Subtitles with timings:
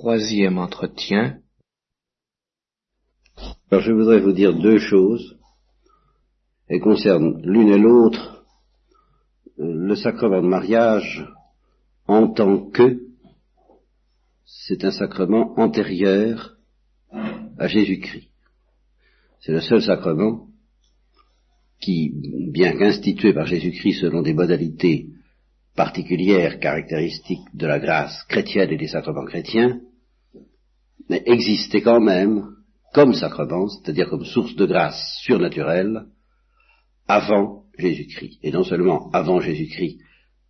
[0.00, 1.40] Troisième entretien.
[3.68, 5.36] Alors je voudrais vous dire deux choses.
[6.68, 8.44] Elles concernent l'une et l'autre
[9.58, 11.26] euh, le sacrement de mariage
[12.06, 13.00] en tant que
[14.44, 16.56] c'est un sacrement antérieur
[17.58, 18.28] à Jésus-Christ.
[19.40, 20.46] C'est le seul sacrement
[21.80, 22.12] qui,
[22.52, 25.08] bien qu'institué par Jésus-Christ selon des modalités
[25.74, 29.80] particulières caractéristiques de la grâce chrétienne et des sacrements chrétiens,
[31.08, 32.46] mais existait quand même
[32.92, 36.06] comme sacrement, c'est-à-dire comme source de grâce surnaturelle,
[37.06, 38.38] avant Jésus-Christ.
[38.42, 39.98] Et non seulement avant Jésus-Christ,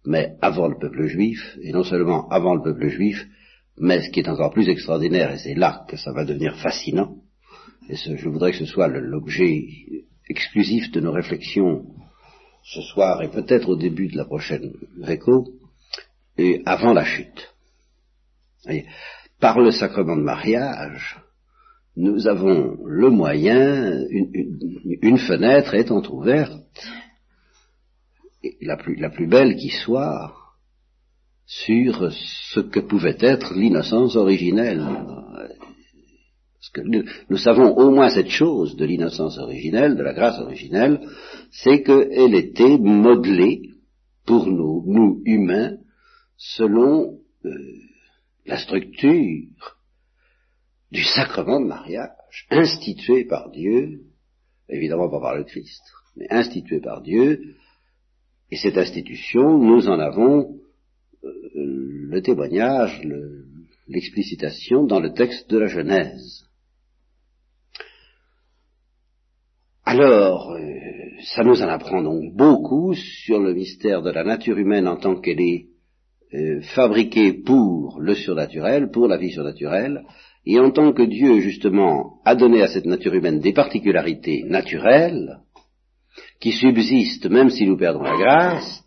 [0.05, 3.27] mais avant le peuple juif, et non seulement avant le peuple juif,
[3.77, 7.17] mais ce qui est encore plus extraordinaire, et c'est là que ça va devenir fascinant,
[7.89, 9.67] et je voudrais que ce soit l'objet
[10.29, 11.87] exclusif de nos réflexions
[12.63, 15.49] ce soir et peut-être au début de la prochaine réco,
[16.37, 17.55] et avant la chute.
[19.41, 21.17] Par le sacrement de mariage,
[21.97, 24.05] nous avons le moyen,
[25.03, 26.87] une, fenêtre est entr'ouverte,
[28.61, 30.33] la plus, la plus belle qui soit,
[31.47, 34.85] sur ce que pouvait être l'innocence originelle.
[37.31, 41.01] Nous, savons au moins cette chose de l'innocence originelle, de la grâce originelle,
[41.51, 43.63] c'est qu'elle était modelée
[44.27, 45.79] pour nous, nous humains,
[46.37, 47.51] selon euh,
[48.49, 49.77] la structure
[50.91, 54.01] du sacrement de mariage, institué par Dieu,
[54.69, 55.83] évidemment pas par le Christ,
[56.17, 57.57] mais institué par Dieu,
[58.51, 60.59] et cette institution, nous en avons
[61.23, 63.03] euh, le témoignage,
[63.87, 66.47] l'explicitation dans le texte de la Genèse.
[69.85, 70.63] Alors, euh,
[71.35, 75.21] ça nous en apprend donc beaucoup sur le mystère de la nature humaine en tant
[75.21, 75.67] qu'elle est
[76.35, 80.05] euh, fabriquée pour le surnaturel, pour la vie surnaturelle,
[80.45, 85.41] et en tant que Dieu, justement, a donné à cette nature humaine des particularités naturelles,
[86.41, 88.85] qui subsistent même si nous perdons la grâce,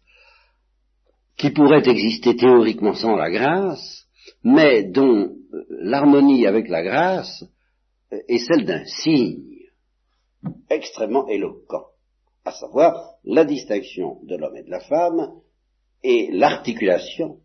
[1.37, 4.05] qui pourraient exister théoriquement sans la grâce,
[4.43, 7.43] mais dont euh, l'harmonie avec la grâce
[8.13, 9.43] euh, est celle d'un signe
[10.69, 11.85] extrêmement éloquent,
[12.45, 15.31] à savoir la distinction de l'homme et de la femme
[16.03, 17.37] et l'articulation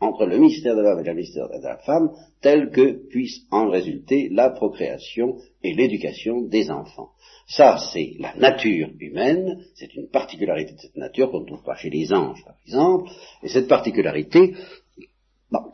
[0.00, 2.10] entre le mystère de l'homme et le mystère de la femme,
[2.40, 7.10] tel que puisse en résulter la procréation et l'éducation des enfants.
[7.48, 11.74] Ça, c'est la nature humaine, c'est une particularité de cette nature qu'on ne trouve pas
[11.74, 13.10] chez les anges, par exemple,
[13.42, 14.54] et cette particularité,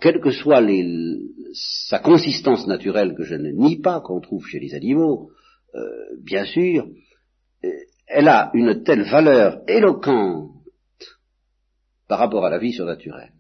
[0.01, 0.63] quelle que soit
[1.53, 5.31] sa consistance naturelle que je ne nie pas qu'on trouve chez les animaux,
[5.75, 5.81] euh,
[6.23, 6.87] bien sûr,
[7.65, 7.69] euh,
[8.07, 10.54] elle a une telle valeur éloquente
[12.09, 13.33] par rapport à la vie surnaturelle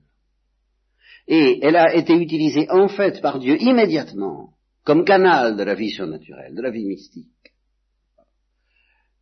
[1.27, 4.51] et elle a été utilisée en fait par Dieu immédiatement
[4.85, 7.31] comme canal de la vie surnaturelle, de la vie mystique.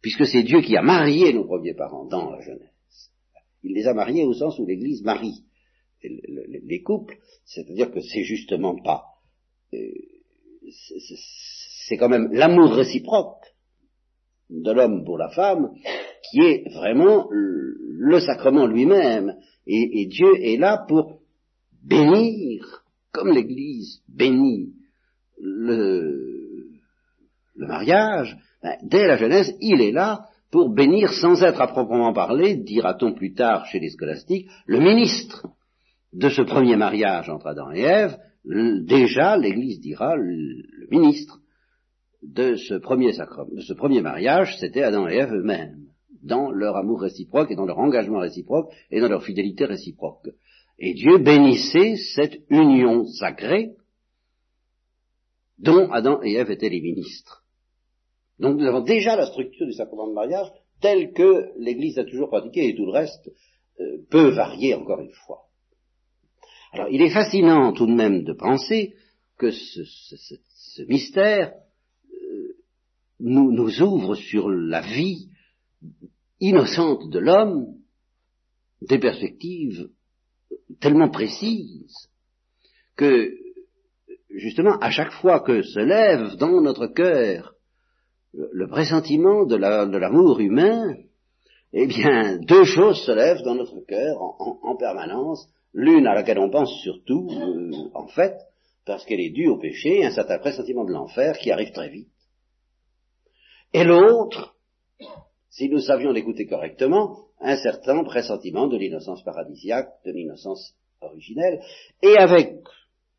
[0.00, 2.69] Puisque c'est Dieu qui a marié nos premiers parents dans la jeunesse.
[3.62, 5.44] Il les a mariés au sens où l'Église marie
[6.02, 9.04] les couples, c'est-à-dire que c'est justement pas,
[9.72, 9.78] euh,
[11.86, 13.54] c'est quand même l'amour réciproque
[14.50, 15.72] de l'homme pour la femme
[16.32, 19.37] qui est vraiment le sacrement lui-même.
[19.66, 21.20] et Dieu est là pour
[21.84, 22.82] bénir,
[23.12, 24.72] comme l'Église bénit
[25.41, 26.70] le,
[27.56, 32.56] mariage, ben, dès la Genèse, il est là pour bénir sans être à proprement parler,
[32.56, 35.47] dira-t-on plus tard chez les scolastiques, le ministre
[36.12, 41.41] de ce premier mariage entre Adam et Ève, déjà l'Église dira le, ministre
[42.22, 45.87] de ce premier sacrement, de ce premier mariage, c'était Adam et Ève eux-mêmes,
[46.22, 50.28] dans leur amour réciproque et dans leur engagement réciproque et dans leur fidélité réciproque.
[50.78, 53.74] Et Dieu bénissait cette union sacrée
[55.58, 57.44] dont Adam et Ève étaient les ministres.
[58.38, 60.48] Donc nous avons déjà la structure du sacrement de mariage
[60.80, 63.30] telle que l'Église a toujours pratiquée et tout le reste
[63.80, 65.42] euh, peut varier encore une fois.
[66.72, 68.94] Alors il est fascinant tout de même de penser
[69.38, 71.52] que ce, mystère
[72.12, 72.56] euh,
[73.20, 75.28] nous, nous ouvre sur la vie
[76.42, 77.76] innocente de l'homme
[78.82, 79.88] des perspectives
[80.80, 81.94] tellement précise
[82.96, 83.32] que,
[84.28, 87.54] justement, à chaque fois que se lève dans notre cœur
[88.34, 90.96] le, pressentiment de l'amour humain,
[91.72, 95.48] eh bien, deux choses se lèvent dans notre cœur en, permanence.
[95.72, 98.34] L'une à laquelle on pense surtout, euh, en fait,
[98.84, 102.08] parce qu'elle est due au péché, un certain pressentiment de l'enfer qui arrive très vite.
[103.72, 104.54] Et l'autre,
[105.52, 111.60] si nous savions l'écouter correctement, un certain pressentiment de l'innocence paradisiaque, de l'innocence originelle,
[112.02, 112.54] et avec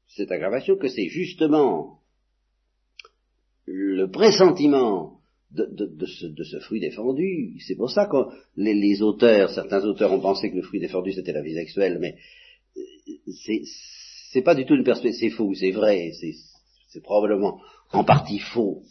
[0.08, 2.00] cette aggravation que c'est justement
[3.66, 5.20] le pressentiment
[5.52, 7.60] de, ce, fruit défendu.
[7.60, 8.18] C'est pour ça que
[8.56, 12.16] les, auteurs, certains auteurs ont pensé que le fruit défendu c'était la vie sexuelle, mais
[12.76, 13.60] euh,
[14.32, 16.12] c'est pas du tout une perspective, c'est faux, c'est vrai,
[16.90, 18.82] c'est probablement en partie faux,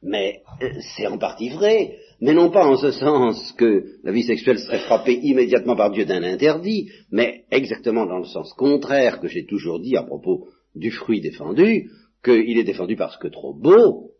[0.00, 4.22] mais euh, c'est en partie vrai, mais non pas en ce sens que la vie
[4.22, 9.28] sexuelle serait frappée immédiatement par Dieu d'un interdit, mais exactement dans le sens contraire que
[9.28, 11.90] j'ai toujours dit à propos du fruit défendu,
[12.24, 14.12] qu'il est défendu parce que trop beau,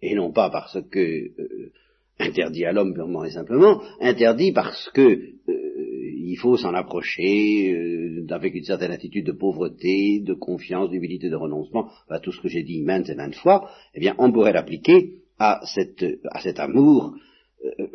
[0.00, 1.70] et non pas parce que euh,
[2.18, 8.26] interdit à l'homme purement et simplement, interdit parce que euh, il faut s'en approcher euh,
[8.30, 11.90] avec une certaine attitude de pauvreté, de confiance, d'humilité, de renoncement,
[12.22, 15.60] tout ce que j'ai dit maintes et maintes fois, eh bien on pourrait l'appliquer à,
[15.64, 17.14] cette, à cet amour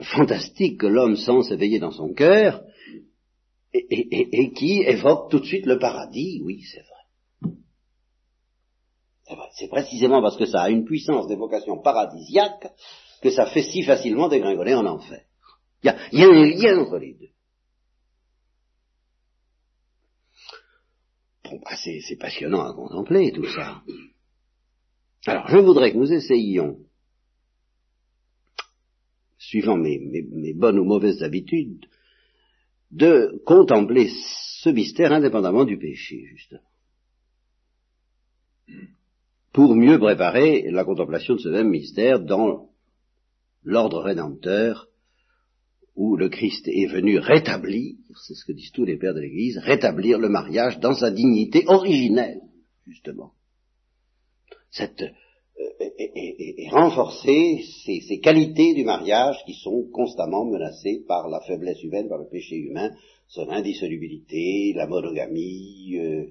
[0.01, 2.63] fantastique que l'homme sent s'éveiller dans son cœur
[3.74, 6.95] et, et qui évoque tout de suite le paradis, oui c'est vrai.
[9.57, 12.68] C'est précisément parce que ça a une puissance d'évocation paradisiaque
[13.21, 15.21] que ça fait si facilement dégringoler en enfer.
[15.83, 17.30] Il y a, un lien entre les deux.
[21.44, 23.81] Bon, bah, c'est passionnant à contempler tout ça.
[25.27, 26.77] Alors, je voudrais que nous essayions,
[29.56, 31.86] suivant mes, bonnes ou mauvaises habitudes,
[32.92, 34.10] de contempler
[34.62, 36.62] ce mystère indépendamment du péché, justement
[39.54, 42.68] pour mieux préparer la contemplation de ce même mystère dans
[43.63, 44.90] l'ordre rédempteur
[45.96, 47.96] où le Christ est venu rétablir,
[48.28, 51.63] c'est ce que disent tous les pères de l'Église, rétablir le mariage dans sa dignité
[51.68, 52.42] originelle,
[52.86, 53.31] justement.
[54.72, 55.06] Cette,
[55.57, 62.10] euh, et, renforcer ces, qualités du mariage qui sont constamment menacées par la faiblesse humaine,
[62.10, 62.92] par le péché humain,
[63.28, 66.25] son indissolubilité, la monogamie, euh,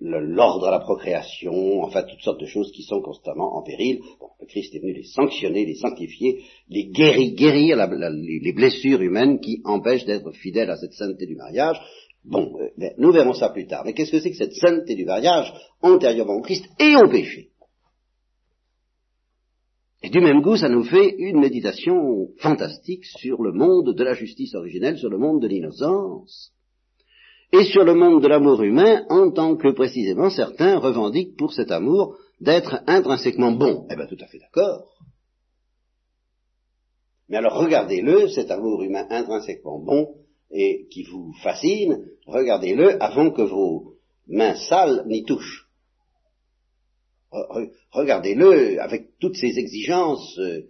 [0.00, 4.00] l'ordre à la procréation, enfin toutes sortes de choses qui sont constamment en péril.
[4.40, 9.60] le Christ est venu les sanctionner, les sanctifier, les guérir, guérir les, blessures humaines qui
[9.64, 11.78] empêchent d'être fidèles à cette sainteté du mariage.
[12.24, 13.82] Bon, euh, ben, nous verrons ça plus tard.
[13.84, 17.49] Mais qu'est-ce que c'est que cette sainteté du mariage antérieurement au Christ et au péché?
[20.02, 24.14] Et du même goût, ça nous fait une méditation fantastique sur le monde de la
[24.14, 26.52] justice originelle, sur le monde de l'innocence
[27.52, 31.70] et sur le monde de l'amour humain en tant que précisément certains revendiquent pour cet
[31.70, 33.86] amour d'être intrinsèquement bon.
[33.90, 34.88] Eh bien tout à fait d'accord.
[37.28, 40.14] Mais alors regardez-le, cet amour humain intrinsèquement bon
[40.50, 43.94] et qui vous fascine, regardez-le avant que vos
[44.26, 45.69] mains sales n'y touchent.
[47.92, 50.68] Regardez-le avec toutes ces exigences euh,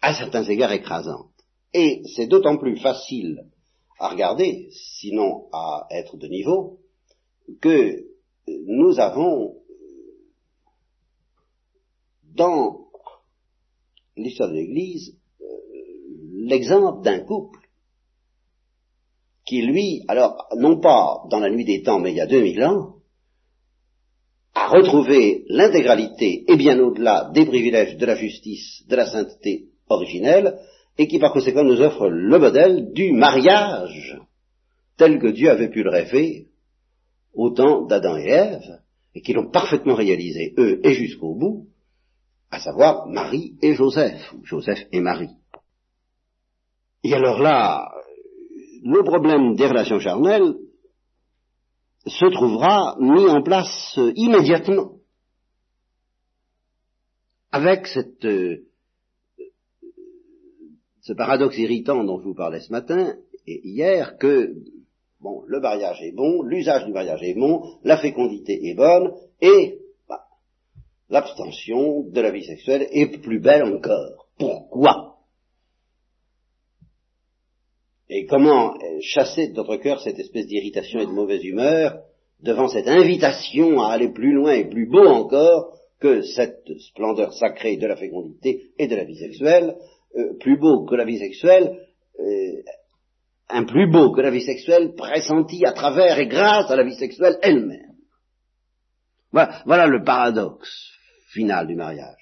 [0.00, 1.30] à certains égards écrasantes.
[1.72, 3.46] Et c'est d'autant plus facile
[3.98, 6.80] à regarder, sinon à être de niveau,
[7.60, 8.04] que
[8.66, 9.56] nous avons
[12.24, 12.88] dans
[14.16, 15.44] l'histoire de l'Église euh,
[16.32, 17.60] l'exemple d'un couple
[19.44, 22.64] qui, lui, alors non pas dans la nuit des temps, mais il y a 2000
[22.64, 22.96] ans,
[24.72, 30.58] a retrouvé l'intégralité et bien au-delà des privilèges de la justice, de la sainteté originelle,
[30.96, 34.18] et qui par conséquent nous offre le modèle du mariage
[34.96, 36.48] tel que Dieu avait pu le rêver
[37.34, 38.80] au temps d'Adam et Ève,
[39.14, 41.66] et qui l'ont parfaitement réalisé, eux et jusqu'au bout,
[42.50, 45.36] à savoir Marie et Joseph, ou Joseph et Marie.
[47.04, 47.90] Et alors là,
[48.84, 50.54] le problème des relations charnelles
[52.06, 54.92] se trouvera mis en place immédiatement
[57.52, 58.66] avec cette euh,
[61.02, 63.14] ce paradoxe irritant dont je vous parlais ce matin
[63.46, 64.54] et hier que
[65.20, 69.78] bon, le mariage est bon, l'usage du mariage est bon, la fécondité est bonne et
[70.08, 70.24] bah,
[71.10, 74.26] l'abstention de la vie sexuelle est plus belle encore.
[74.38, 75.11] Pourquoi?
[78.14, 82.02] Et comment chasser de notre cœur cette espèce d'irritation et de mauvaise humeur
[82.42, 87.78] devant cette invitation à aller plus loin et plus beau encore que cette splendeur sacrée
[87.78, 89.76] de la fécondité et de la vie sexuelle
[90.14, 91.86] euh, plus beau que la vie sexuelle,
[92.20, 92.62] euh,
[93.48, 96.96] un plus beau que la vie sexuelle pressenti à travers et grâce à la vie
[96.96, 97.94] sexuelle elle-même.
[99.32, 100.92] Voilà le paradoxe
[101.32, 102.21] final du mariage.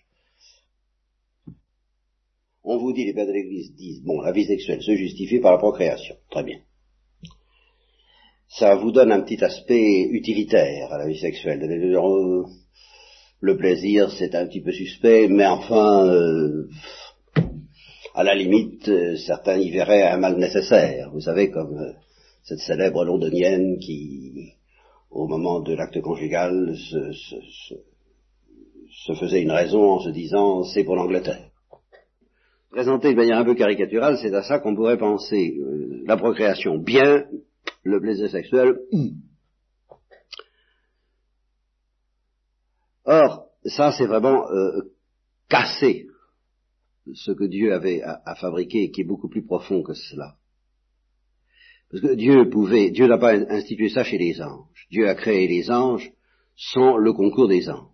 [2.62, 5.52] On vous dit, les pères de l'Église disent, bon, la vie sexuelle se justifie par
[5.52, 6.16] la procréation.
[6.30, 6.58] Très bien.
[8.48, 11.60] Ça vous donne un petit aspect utilitaire à la vie sexuelle.
[13.42, 16.68] Le plaisir, c'est un petit peu suspect, mais enfin, euh,
[18.14, 21.10] à la limite, euh, certains y verraient un mal nécessaire.
[21.12, 21.92] Vous savez, comme euh,
[22.42, 24.52] cette célèbre londonienne qui,
[25.10, 27.74] au moment de l'acte conjugal, se,
[29.14, 31.49] faisait une raison en se disant c'est pour l'Angleterre.
[32.70, 36.78] Présenté de manière un peu caricaturale, c'est à ça qu'on pourrait penser euh, la procréation
[36.78, 37.24] bien,
[37.82, 38.78] le plaisir sexuel.
[43.04, 44.82] Or, ça c'est vraiment euh,
[45.48, 46.06] casser
[47.12, 50.36] ce que Dieu avait à, à fabriquer et qui est beaucoup plus profond que cela.
[51.90, 54.86] Parce que Dieu pouvait, Dieu n'a pas institué ça chez les anges.
[54.92, 56.12] Dieu a créé les anges
[56.54, 57.88] sans le concours des anges.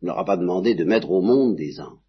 [0.00, 2.01] Il n'aura pas demandé de mettre au monde des anges.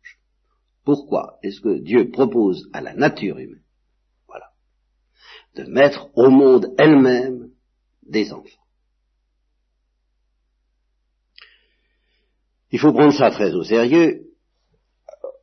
[0.84, 3.64] Pourquoi est-ce que Dieu propose à la nature humaine,
[4.28, 4.52] voilà,
[5.56, 7.52] de mettre au monde elle-même
[8.04, 8.50] des enfants?
[12.72, 14.32] Il faut prendre ça très au sérieux,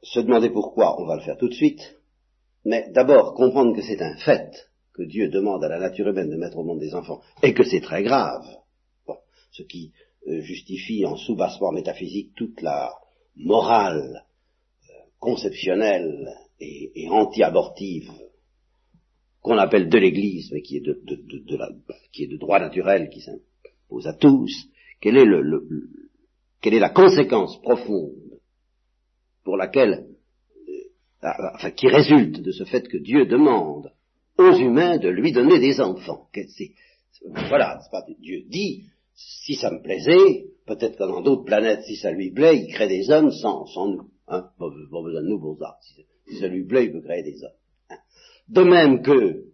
[0.03, 1.99] se demander pourquoi, on va le faire tout de suite,
[2.65, 4.51] mais d'abord comprendre que c'est un fait
[4.93, 7.63] que Dieu demande à la nature humaine de mettre au monde des enfants, et que
[7.63, 8.45] c'est très grave,
[9.53, 9.93] ce qui
[10.29, 12.93] euh, justifie en sous-bassement métaphysique toute la
[13.37, 14.25] morale
[15.21, 18.11] conceptionnelle et, anti-abortive
[19.41, 21.01] qu'on appelle de l'Église, mais qui est de,
[22.13, 24.53] qui est de droit naturel, qui s'impose à tous,
[25.01, 25.67] quelle est, le,
[26.61, 28.41] quelle est la conséquence profonde
[29.45, 30.07] pour laquelle,
[30.69, 33.93] euh, enfin, qui résulte de ce fait que Dieu demande
[34.37, 36.29] aux humains de lui donner des enfants.
[37.49, 38.85] voilà, pas, Dieu dit,
[39.15, 42.89] si ça me plaisait, peut-être que dans d'autres planètes, si ça lui plaît, il crée
[42.89, 44.11] des hommes sans, sans nous.
[44.31, 45.77] Hein, pas, besoin de nous pour ça.
[45.83, 47.51] Si, ça lui il peut créer des hommes.
[47.91, 47.97] Hein.
[48.49, 49.45] De même que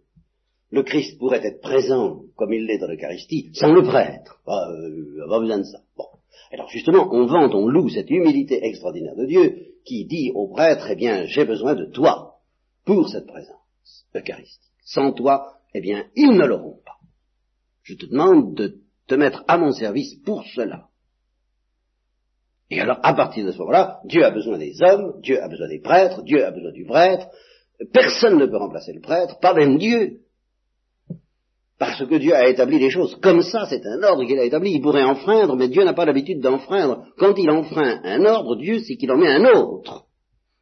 [0.69, 4.39] le Christ pourrait être présent, comme il l'est dans l'Eucharistie, sans le prêtre.
[4.45, 5.79] Pas, euh, pas besoin de ça.
[6.51, 10.87] Alors justement, on vante, on loue cette humilité extraordinaire de Dieu qui dit au prêtre,
[10.91, 12.35] eh bien, j'ai besoin de toi
[12.85, 14.61] pour cette présence eucharistique.
[14.83, 16.97] Sans toi, eh bien, ils ne l'auront pas.
[17.81, 20.89] Je te demande de te mettre à mon service pour cela.
[22.69, 25.67] Et alors, à partir de ce moment-là, Dieu a besoin des hommes, Dieu a besoin
[25.67, 27.27] des prêtres, Dieu a besoin du prêtre.
[27.93, 30.19] Personne ne peut remplacer le prêtre, pas même Dieu.
[31.79, 34.71] Parce que Dieu a établi les choses comme ça, c'est un ordre qu'il a établi.
[34.71, 37.05] Il pourrait enfreindre, mais Dieu n'a pas l'habitude d'enfreindre.
[37.17, 40.05] Quand il enfreint un ordre, Dieu, c'est qu'il en met un autre.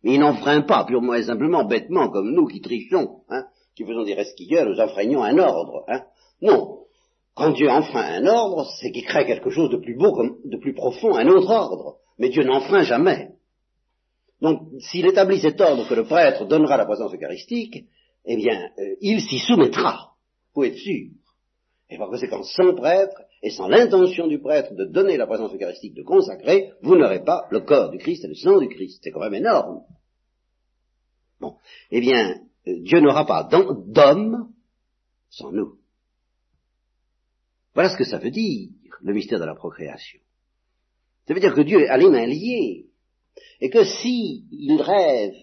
[0.04, 3.22] Mais il n'enfreint pas, purement et simplement, bêtement, comme nous qui trichons.
[3.30, 3.46] Hein
[3.76, 5.84] qui faisons des resquilleurs, nous enfreignons un ordre.
[5.88, 6.04] Hein
[6.42, 6.85] non.
[7.36, 10.74] Quand Dieu enfreint un ordre, c'est qu'il crée quelque chose de plus beau, de plus
[10.74, 11.98] profond, un autre ordre.
[12.18, 13.32] Mais Dieu n'enfreint jamais.
[14.42, 17.86] Donc, s'il établit cet ordre que le prêtre donnera la présence eucharistique,
[18.26, 20.14] eh bien, euh, il s'y soumettra.
[20.54, 21.10] Vous être sûr.
[21.90, 25.94] Et par conséquent, sans prêtre, et sans l'intention du prêtre de donner la présence eucharistique,
[25.94, 29.02] de consacrer, vous n'aurez pas le corps du Christ et le sang du Christ.
[29.04, 29.82] C'est quand même énorme.
[31.40, 31.56] Bon.
[31.92, 34.50] Eh bien, Dieu n'aura pas d'homme
[35.30, 35.76] sans nous.
[37.76, 38.70] Voilà ce que ça veut dire,
[39.02, 40.20] le mystère de la procréation.
[41.28, 42.86] Ça veut dire que Dieu a les mains liées,
[43.62, 45.34] et que si il rêve,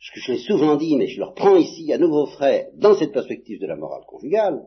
[0.00, 2.94] ce que je l'ai souvent dit, mais je le reprends ici à nouveau frais, dans
[2.94, 4.60] cette perspective de la morale conjugale,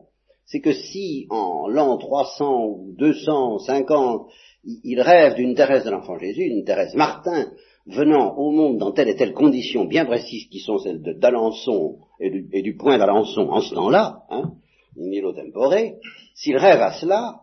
[0.46, 4.28] c'est que si en l'an 300 ou 250,
[4.64, 7.52] il rêve d'une Thérèse de l'enfant Jésus, une Thérèse Martin,
[7.86, 12.62] venant au monde dans telle et telle condition bien précise qui sont celles d'Alençon et,
[12.62, 14.52] du, point d'Alençon en ce temps-là, hein,
[16.34, 17.42] S'il rêve à cela,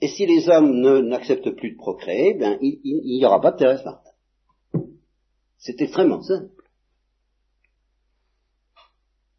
[0.00, 3.84] et si les hommes n'acceptent plus de procréer, ben, il n'y aura pas de Thérèse
[3.84, 4.10] Martin.
[5.58, 6.50] C'est extrêmement simple.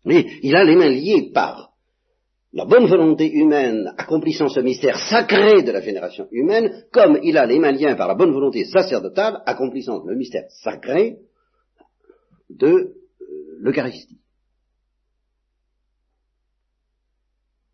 [0.04, 1.74] Mais il a les mains liées par
[2.54, 7.46] la bonne volonté humaine accomplissant ce mystère sacré de la génération humaine, comme il a
[7.46, 11.18] les mains liées par la bonne volonté sacerdotale accomplissant le mystère sacré
[12.50, 12.96] de euh,
[13.60, 14.18] l'Eucharistie.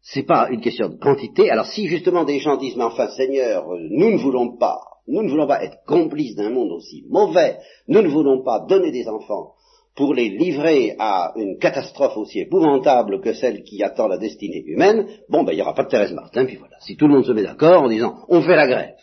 [0.05, 1.49] C'est pas une question de quantité.
[1.49, 5.29] Alors si justement des gens disent mais enfin Seigneur, nous ne voulons pas, nous ne
[5.29, 7.57] voulons pas être complices d'un monde aussi mauvais,
[7.87, 9.53] nous ne voulons pas donner des enfants
[9.95, 15.07] pour les livrer à une catastrophe aussi épouvantable que celle qui attend la destinée humaine,
[15.29, 16.75] bon, ben, il n'y aura pas de Thérèse Martin, puis voilà.
[16.81, 18.95] Si tout le monde se met d'accord en disant, on fait la grève.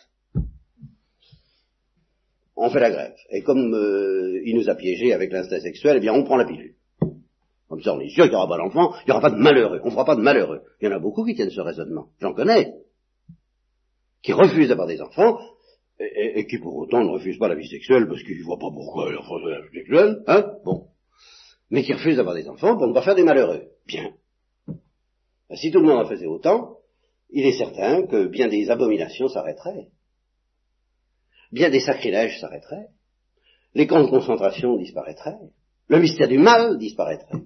[2.56, 3.14] On fait la grève.
[3.30, 6.44] Et comme euh, il nous a piégés avec l'instinct sexuel, eh bien, on prend la
[6.44, 6.74] pilule.
[7.70, 9.36] Comme ça, on est sûr qu'il n'y aura pas d'enfants, il n'y aura pas de
[9.36, 9.80] malheureux.
[9.84, 10.62] On ne fera pas de malheureux.
[10.80, 12.08] Il y en a beaucoup qui tiennent ce raisonnement.
[12.20, 12.74] J'en connais.
[14.22, 15.38] Qui refusent d'avoir des enfants,
[16.00, 18.70] et, qui pour autant ne refuse pas la vie sexuelle parce qu'il ne voit pas
[18.72, 20.88] pourquoi il refuser la vie sexuelle, hein, bon.
[21.70, 23.62] Mais qui refuse d'avoir des enfants pour ne pas faire des malheureux.
[23.86, 24.14] Bien.
[24.66, 26.78] Ben, si tout le monde en faisait autant,
[27.30, 29.86] il est certain que bien des abominations s'arrêteraient.
[31.52, 32.88] Bien des sacrilèges s'arrêteraient.
[33.74, 35.38] Les camps de concentration disparaîtraient.
[35.86, 37.44] Le mystère du mal disparaîtrait.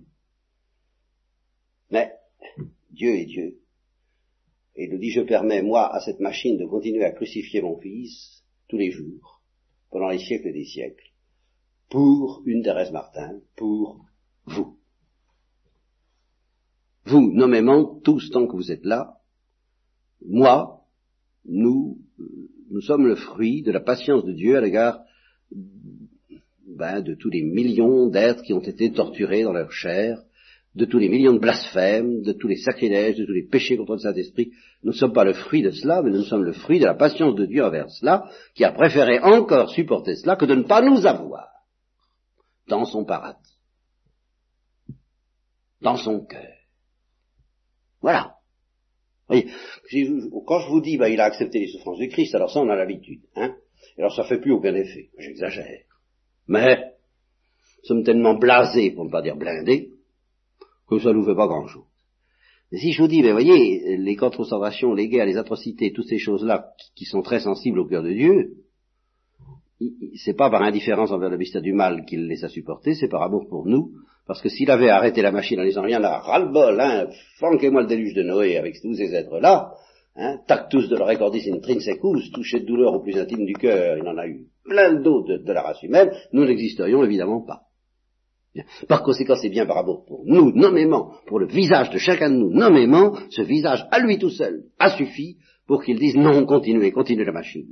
[1.91, 2.13] Mais
[2.91, 3.59] Dieu est Dieu.
[4.77, 7.79] Et il nous dit, je permets, moi, à cette machine de continuer à crucifier mon
[7.79, 9.41] fils tous les jours,
[9.91, 11.13] pendant les siècles des siècles,
[11.91, 14.05] pour une Thérèse Martin, pour
[14.47, 14.77] vous.
[17.05, 19.21] Vous, nommément, tous tant que vous êtes là,
[20.25, 20.81] moi,
[21.45, 21.99] nous,
[22.71, 25.05] nous sommes le fruit de la patience de Dieu à l'égard
[26.67, 30.23] ben, de tous les millions d'êtres qui ont été torturés dans leur chair,
[30.75, 33.93] de tous les millions de blasphèmes, de tous les sacrilèges, de tous les péchés contre
[33.93, 34.53] le Saint-Esprit.
[34.83, 36.95] Nous ne sommes pas le fruit de cela, mais nous sommes le fruit de la
[36.95, 40.83] patience de Dieu envers cela, qui a préféré encore supporter cela que de ne pas
[40.83, 41.49] nous avoir
[42.69, 43.59] dans son paradis,
[45.81, 46.53] dans son cœur.
[48.01, 48.35] Voilà.
[49.29, 49.49] Voyez,
[50.47, 52.69] quand je vous dis, bah, il a accepté les souffrances du Christ, alors ça, on
[52.69, 53.23] a l'habitude.
[53.37, 53.55] Hein
[53.99, 55.11] alors ça fait plus aucun effet.
[55.19, 55.83] J'exagère.
[56.49, 59.94] Mais, nous sommes tellement blasés, pour ne pas dire blindés,
[60.89, 61.85] que ça ne nous fait pas grand-chose.
[62.73, 66.71] Si je vous dis, mais voyez, les concentrations, les guerres, les atrocités, toutes ces choses-là
[66.97, 68.55] qui, sont très sensibles au cœur de Dieu,
[70.17, 73.23] c'est pas par indifférence envers le mystère du mal qu'il les a supportés, c'est par
[73.23, 73.93] amour pour nous,
[74.27, 77.89] parce que s'il avait arrêté la machine en disant rien là, ras-le-bol, hein, flanquez-moi le
[77.89, 79.75] déluge de Noé avec tous ces êtres-là,
[80.17, 84.17] hein, tactus de recordis intrinsecus, touché de douleur au plus intime du cœur, il en
[84.17, 87.63] a eu plein d'autres de, la race humaine, nous n'existerions évidemment pas.
[88.89, 92.37] Par conséquent, c'est bien par amour pour nous, nommément, pour le visage de chacun de
[92.37, 96.93] nous, nommément, ce visage à lui tout seul a suffi pour qu'il dise non, continuez,
[96.93, 97.67] continuez la machine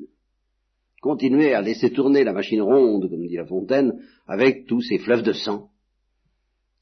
[1.02, 3.92] continuer à laisser tourner la machine ronde, comme dit La Fontaine,
[4.26, 5.70] avec tous ces fleuves de sang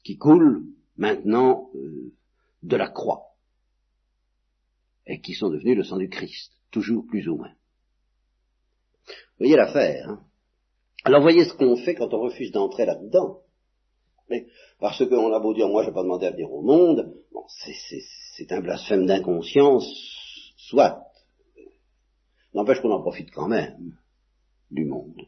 [0.03, 0.63] qui coulent
[0.95, 2.13] maintenant euh,
[2.61, 3.23] de la croix
[5.07, 7.53] et qui sont devenus le sang du Christ, toujours plus ou moins.
[9.39, 10.07] Voyez l'affaire.
[10.07, 10.21] Hein
[11.03, 13.39] Alors voyez ce qu'on fait quand on refuse d'entrer là-dedans.
[14.79, 17.43] Parce qu'on a beau dire, moi je vais pas demander à venir au monde, bon,
[17.47, 19.85] c'est un blasphème d'inconscience,
[20.57, 21.03] soit.
[22.53, 23.95] N'empêche qu'on en profite quand même
[24.71, 25.21] du monde.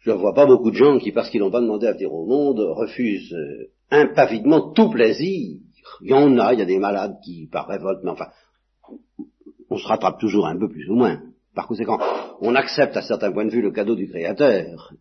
[0.00, 2.12] Je ne vois pas beaucoup de gens qui, parce qu'ils n'ont pas demandé à venir
[2.12, 5.60] au monde, refusent euh, impavidement tout plaisir.
[6.02, 8.28] Il y en a, il y a des malades qui, par révolte, mais enfin,
[9.70, 11.20] on se rattrape toujours un peu plus ou moins.
[11.54, 11.98] Par conséquent,
[12.40, 14.92] on accepte à certains points de vue le cadeau du Créateur.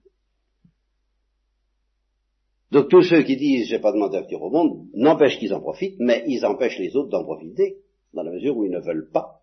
[2.72, 5.62] Donc tous ceux qui disent j'ai pas demandé à venir au monde n'empêchent qu'ils en
[5.62, 7.78] profitent, mais ils empêchent les autres d'en profiter,
[8.14, 9.42] dans la mesure où ils ne veulent pas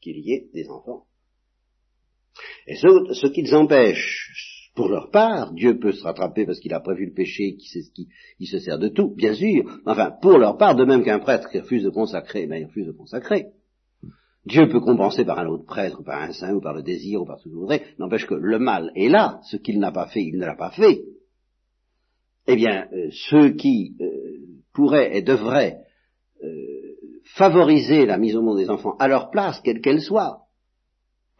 [0.00, 1.04] qu'il y ait des enfants.
[2.66, 7.06] Et ce, qu'ils empêchent, pour leur part, Dieu peut se rattraper parce qu'il a prévu
[7.06, 9.80] le péché, qu'il se sert de tout, bien sûr.
[9.86, 12.86] Enfin, pour leur part, de même qu'un prêtre qui refuse de consacrer, ben, il refuse
[12.86, 13.46] de consacrer.
[14.44, 17.24] Dieu peut compenser par un autre prêtre, par un saint, ou par le désir, ou
[17.24, 20.06] par ce que vous voudrez, n'empêche que le mal est là, ce qu'il n'a pas
[20.06, 21.02] fait, il ne l'a pas fait.
[22.46, 24.38] Eh bien, euh, ceux qui euh,
[24.72, 25.78] pourraient et devraient
[26.42, 26.96] euh,
[27.34, 30.42] favoriser la mise au monde des enfants à leur place, quelle qu'elle soit,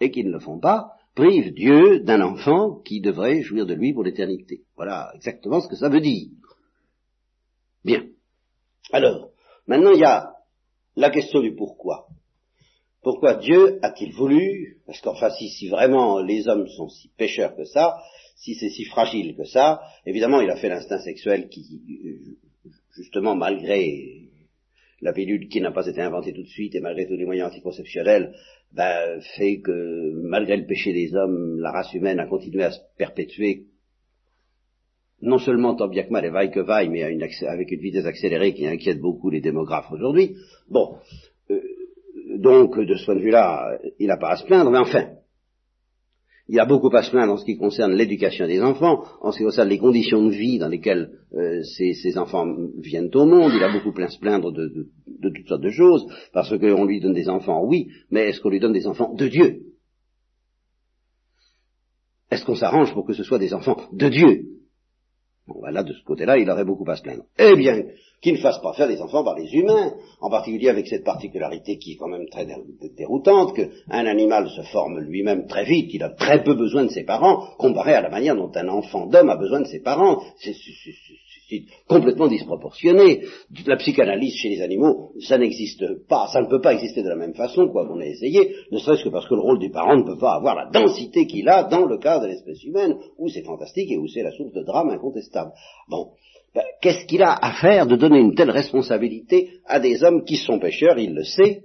[0.01, 3.95] et qui ne le font pas, privent Dieu d'un enfant qui devrait jouir de lui
[3.95, 4.63] pour l'éternité.
[4.77, 6.29] Voilà exactement ce que ça veut dire.
[7.85, 8.05] Bien.
[8.93, 9.31] Alors,
[9.67, 10.33] maintenant il y a
[10.97, 12.07] la question du pourquoi.
[13.03, 17.65] Pourquoi Dieu a-t-il voulu, parce qu'enfin si, si vraiment les hommes sont si pécheurs que
[17.65, 17.97] ça,
[18.37, 22.39] si c'est si fragile que ça, évidemment il a fait l'instinct sexuel qui,
[22.95, 24.27] justement malgré
[25.03, 27.51] la pilule qui n'a pas été inventée tout de suite et malgré tous les moyens
[27.51, 28.35] anticonceptionnels,
[28.73, 32.81] ben, fait que malgré le péché des hommes, la race humaine a continué à se
[32.97, 33.67] perpétuer,
[35.21, 38.55] non seulement tant bien que mal et vaille que vaille, mais avec une vitesse accélérée
[38.55, 40.37] qui inquiète beaucoup les démographes aujourd'hui.
[40.69, 40.97] Bon,
[41.51, 41.61] euh,
[42.37, 45.11] donc de ce point de vue-là, il n'a pas à se plaindre, mais enfin,
[46.49, 49.39] il a beaucoup à se plaindre en ce qui concerne l'éducation des enfants, en ce
[49.39, 52.47] qui concerne les conditions de vie dans lesquelles euh, ces, enfants
[52.79, 53.53] viennent au monde.
[53.55, 54.89] Il a beaucoup à se plaindre de,
[55.23, 58.61] toutes sortes de choses, parce qu'on lui donne des enfants, oui, mais est-ce qu'on lui
[58.61, 59.63] donne des enfants de Dieu?
[62.31, 64.56] Est-ce qu'on s'arrange pour que ce soit des enfants de Dieu?
[65.47, 67.23] Bon, voilà, de ce côté-là, il aurait beaucoup à se plaindre.
[67.39, 67.83] Eh bien,
[68.21, 71.79] qu'il ne fasse pas faire des enfants par les humains, en particulier avec cette particularité
[71.79, 72.47] qui est quand même très
[72.97, 77.05] déroutante, qu'un animal se forme lui-même très vite, il a très peu besoin de ses
[77.05, 80.21] parents, comparé à la manière dont un enfant d'homme a besoin de ses parents.
[81.89, 83.23] Complètement disproportionné.
[83.67, 87.17] La psychanalyse chez les animaux, ça n'existe pas, ça ne peut pas exister de la
[87.17, 89.97] même façon, quoi qu'on ait essayé, ne serait-ce que parce que le rôle du parent
[89.97, 93.29] ne peut pas avoir la densité qu'il a dans le cas de l'espèce humaine, où
[93.29, 95.53] c'est fantastique et où c'est la source de drame incontestable.
[95.89, 96.13] Bon.
[96.55, 100.37] Ben, qu'est-ce qu'il a à faire de donner une telle responsabilité à des hommes qui
[100.37, 101.65] sont pécheurs, il le sait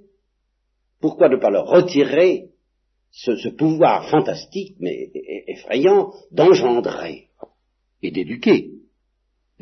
[1.00, 2.50] Pourquoi ne pas leur retirer
[3.12, 5.10] ce pouvoir fantastique, mais
[5.48, 7.30] effrayant, d'engendrer
[8.04, 8.81] et d'éduquer?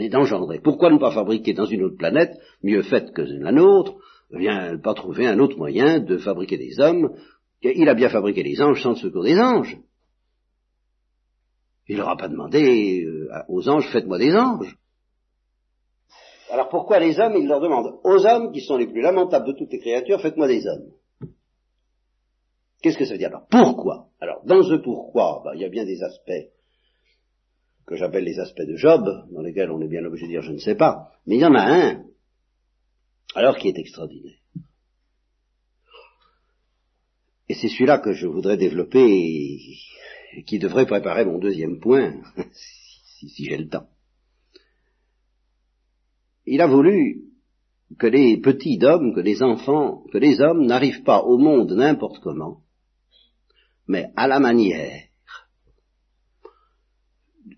[0.07, 0.59] D'engendrer.
[0.59, 2.31] Pourquoi ne pas fabriquer dans une autre planète,
[2.63, 3.95] mieux faite que la nôtre,
[4.31, 7.13] vient pas trouver un autre moyen de fabriquer des hommes?
[7.61, 9.77] Il a bien fabriqué les anges sans le secours des anges.
[11.89, 14.77] Il n'aura pas demandé euh, aux anges, faites-moi des anges.
[16.51, 19.53] Alors pourquoi les hommes, il leur demande aux hommes, qui sont les plus lamentables de
[19.53, 20.91] toutes les créatures, faites-moi des hommes?
[22.81, 23.27] Qu'est-ce que ça veut dire?
[23.27, 24.07] Alors Pourquoi?
[24.21, 26.51] Alors, dans ce pourquoi, ben, il y a bien des aspects
[27.89, 30.51] que j'appelle les aspects de Job, dans lesquels on est bien obligé de dire je
[30.51, 32.03] ne sais pas, mais il y en a un,
[33.33, 34.37] alors qui est extraordinaire.
[37.49, 42.21] Et c'est celui-là que je voudrais développer et qui devrait préparer mon deuxième point,
[42.53, 43.89] si, j'ai le temps.
[46.45, 47.23] Il a voulu
[47.97, 52.19] que les petits d'hommes, que les enfants, que les hommes n'arrivent pas au monde n'importe
[52.19, 52.61] comment,
[53.87, 55.08] mais à la manière,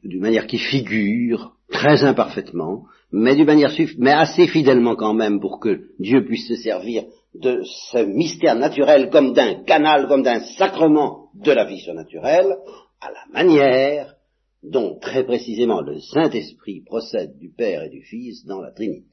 [0.03, 5.59] d'une manière qui figure, très imparfaitement, mais d'une manière mais assez fidèlement quand même pour
[5.59, 11.29] que Dieu puisse se servir de ce mystère naturel comme d'un canal, comme d'un sacrement
[11.35, 12.57] de la vie surnaturelle,
[12.99, 14.15] à la manière
[14.63, 19.07] dont très précisément le Saint-Esprit procède du Père et du Fils dans la Trinité.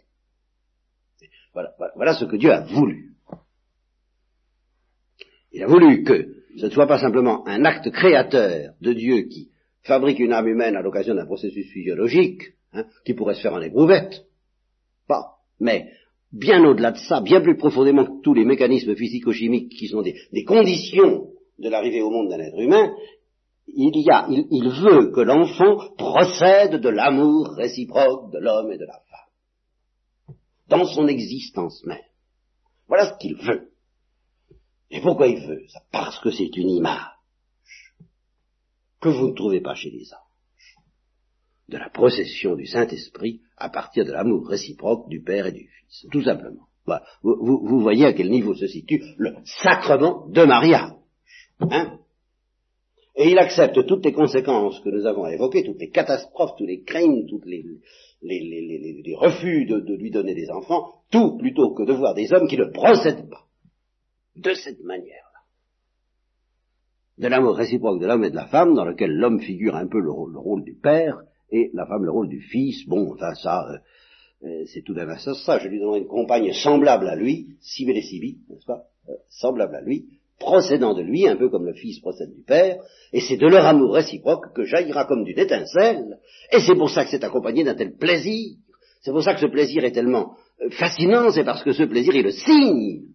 [1.55, 3.14] Voilà, voilà, ce que Dieu a voulu.
[5.53, 9.51] Il a voulu que ce ne soit pas simplement un acte créateur de Dieu qui
[9.88, 13.61] fabrique une âme humaine à l'occasion d'un processus physiologique, hein, qui pourrait se faire en
[13.61, 14.27] éprouvette.
[15.09, 15.38] Pas.
[15.59, 15.90] Mais
[16.31, 20.44] bien au-delà de ça, bien plus profondément que tous les mécanismes physico-chimiques qui sont des,
[20.44, 22.94] conditions de l'arrivée au monde d'un être humain,
[23.66, 28.79] il y a, il, il veut que l'enfant procède de l'amour réciproque de l'homme et
[28.79, 30.37] de la femme,
[30.68, 31.98] dans son existence même.
[32.87, 33.70] Voilà ce qu'il veut.
[34.90, 35.81] Et pourquoi il veut ça?
[35.92, 37.17] Parce que c'est une image
[39.00, 40.76] que vous ne trouvez pas chez les anges,
[41.68, 46.06] de la procession du Saint-Esprit à partir de l'amour réciproque du Père et du Fils,
[46.11, 46.68] tout simplement.
[47.22, 50.92] Vous, voyez à quel niveau se situe le sacrement de mariage.
[51.61, 51.98] Hein?
[53.16, 56.82] Et il accepte toutes les conséquences que nous avons évoquées, toutes les catastrophes, tous les
[56.82, 57.64] crimes, tous les,
[58.22, 62.48] les, refus de, de, lui donner des enfants, tout plutôt que de voir des hommes
[62.48, 63.44] qui ne procèdent pas.
[64.37, 65.28] De cette manière
[67.18, 70.00] de l'amour réciproque de l'homme et de la femme, dans lequel l'homme figure un peu
[70.00, 72.87] le rôle, du père et la femme le rôle du fils.
[72.87, 75.59] Bon, enfin ça, euh, euh, c'est tout d'un ça, ça.
[75.59, 79.74] Je lui donnerai une compagne semblable à lui, Sibyl et Sibi, n'est-ce pas euh, Semblable
[79.74, 80.07] à lui,
[80.38, 82.81] procédant de lui, un peu comme le fils procède du père,
[83.12, 86.18] et c'est de leur amour réciproque que jaillira comme d'une étincelle,
[86.52, 88.57] et c'est pour ça que c'est accompagné d'un tel plaisir.
[89.00, 90.37] C'est pour ça que ce plaisir est tellement
[90.70, 93.09] fascinant, c'est parce que ce plaisir est le signe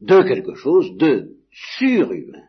[0.00, 2.44] de quelque chose de surhumain.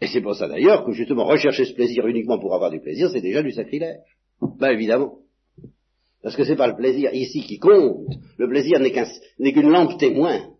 [0.00, 3.10] Et c'est pour ça d'ailleurs que justement rechercher ce plaisir uniquement pour avoir du plaisir,
[3.10, 3.98] c'est déjà du sacrilège.
[4.40, 5.18] Ben évidemment.
[6.22, 8.14] Parce que c'est pas le plaisir ici qui compte.
[8.36, 10.54] Le plaisir n'est qu'une lampe témoin.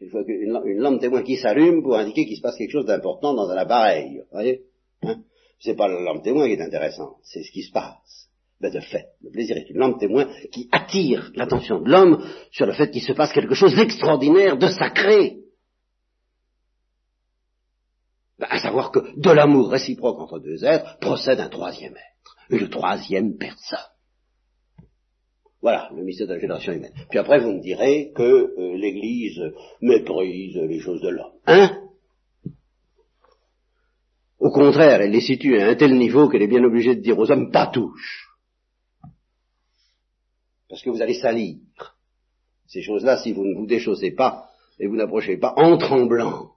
[0.00, 3.56] Une, lampe témoin qui s'allume pour indiquer qu'il se passe quelque chose d'important dans un
[3.56, 4.18] appareil.
[4.18, 4.62] Vous voyez?
[5.02, 5.22] Hein?
[5.58, 8.25] C'est pas la lampe témoin qui est intéressante, c'est ce qui se passe.
[8.60, 12.64] Ben de fait, le plaisir est une lampe témoin qui attire l'attention de l'homme sur
[12.64, 15.36] le fait qu'il se passe quelque chose d'extraordinaire, de sacré.
[18.38, 22.70] Ben, à savoir que de l'amour réciproque entre deux êtres procède un troisième être, une
[22.70, 23.78] troisième personne.
[25.60, 26.94] Voilà le mystère de la génération humaine.
[27.10, 29.42] Puis après, vous me direz que euh, l'Église
[29.82, 31.32] méprise les choses de l'homme.
[31.46, 31.82] Hein?
[34.38, 37.18] Au contraire, elle les situe à un tel niveau qu'elle est bien obligée de dire
[37.18, 38.25] aux hommes pas touche
[40.68, 41.58] parce que vous allez salir.
[42.66, 46.52] Ces choses-là, si vous ne vous déchaussez pas et vous n'approchez pas en tremblant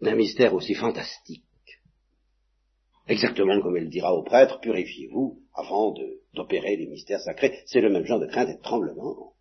[0.00, 1.44] d'un mystère aussi fantastique,
[3.06, 5.94] exactement comme elle dira au prêtre, purifiez-vous avant
[6.34, 7.60] d'opérer les mystères sacrés.
[7.66, 9.32] C'est le même genre de crainte et de tremblement.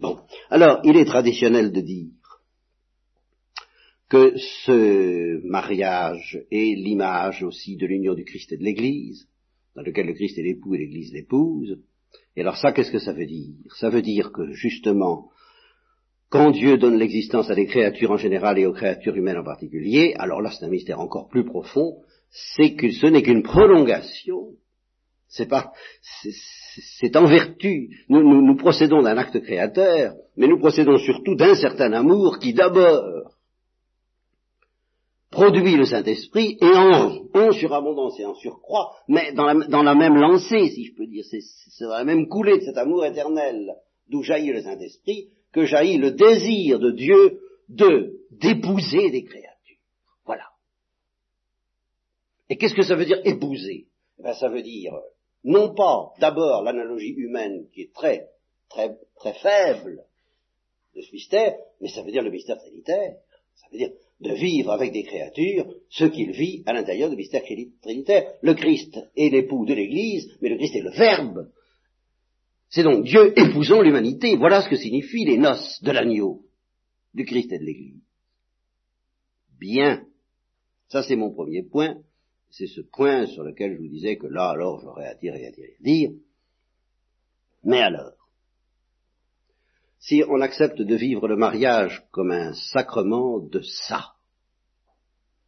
[0.00, 2.10] Bon, alors il est traditionnel de dire
[4.08, 9.26] que ce mariage est l'image aussi de l'union du Christ et de l'Église,
[9.74, 11.78] dans lequel le Christ est l'époux et l'Église l'épouse.
[12.36, 13.54] Et alors ça, qu'est-ce que ça veut dire?
[13.78, 15.30] Ça veut dire que justement,
[16.28, 20.14] quand Dieu donne l'existence à des créatures en général et aux créatures humaines en particulier,
[20.18, 21.98] alors là c'est un mystère encore plus profond,
[22.30, 24.48] c'est que ce n'est qu'une prolongation.
[25.28, 25.72] C'est pas,
[26.98, 27.88] c'est en vertu.
[28.10, 33.32] Nous, nous procédons d'un acte créateur, mais nous procédons surtout d'un certain amour qui d'abord
[35.32, 40.68] produit le Saint-Esprit et en, en surabondance et en surcroît, mais dans la, même lancée,
[40.68, 43.74] si je peux dire, c'est dans la même coulée de cet amour éternel
[44.08, 49.78] d'où jaillit le Saint-Esprit, que jaillit le désir de Dieu de d'épouser des créatures.
[50.24, 50.44] Voilà.
[52.48, 53.86] Et qu'est-ce que ça veut dire épouser?
[54.18, 54.94] Eh ben, Ça veut dire
[55.44, 58.28] non pas d'abord l'analogie humaine qui est très,
[58.68, 60.04] très, très faible
[60.94, 63.16] de ce mystère, mais ça veut dire le mystère trinitaire.
[63.54, 63.92] Ça veut dire
[64.22, 67.42] de vivre avec des créatures ce qu'il vit à l'intérieur du mystère
[67.82, 68.32] trinitaire.
[68.42, 71.48] Le Christ est l'époux de l'Église, mais le Christ est le Verbe.
[72.70, 74.36] C'est donc Dieu épousant l'humanité.
[74.36, 76.42] Voilà ce que signifient les noces de l'agneau,
[77.12, 78.02] du Christ et de l'Église.
[79.58, 80.04] Bien.
[80.88, 81.96] Ça, c'est mon premier point.
[82.50, 85.46] C'est ce point sur lequel je vous disais que là, alors, j'aurais à dire et
[85.46, 86.10] à dire à dire.
[87.64, 88.12] Mais alors,
[90.02, 94.16] si on accepte de vivre le mariage comme un sacrement de ça,